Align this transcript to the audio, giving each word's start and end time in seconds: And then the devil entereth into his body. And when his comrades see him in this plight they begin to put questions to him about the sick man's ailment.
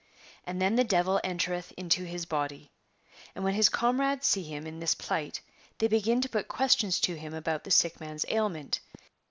And 0.47 0.59
then 0.59 0.77
the 0.77 0.83
devil 0.83 1.21
entereth 1.23 1.73
into 1.77 2.05
his 2.05 2.25
body. 2.25 2.71
And 3.35 3.43
when 3.43 3.53
his 3.53 3.69
comrades 3.69 4.25
see 4.25 4.41
him 4.41 4.65
in 4.65 4.79
this 4.79 4.95
plight 4.95 5.41
they 5.77 5.87
begin 5.87 6.21
to 6.21 6.27
put 6.29 6.47
questions 6.47 6.99
to 7.01 7.13
him 7.15 7.35
about 7.35 7.65
the 7.65 7.69
sick 7.69 7.99
man's 7.99 8.25
ailment. 8.27 8.79